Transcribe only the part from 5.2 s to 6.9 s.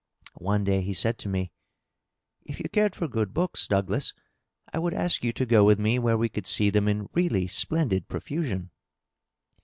you to go with me where we could see them